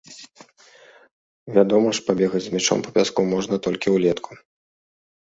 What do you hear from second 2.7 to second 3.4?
па пяску